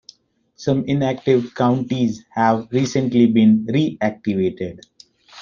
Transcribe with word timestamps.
Some 0.55 0.83
inactive 0.87 1.53
counties 1.53 2.25
have 2.33 2.69
recently 2.71 3.27
been 3.27 3.67
reactivated. 3.67 4.79